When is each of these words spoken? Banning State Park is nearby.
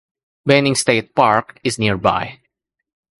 Banning 0.47 0.73
State 0.73 1.13
Park 1.13 1.59
is 1.63 1.77
nearby. 1.77 2.39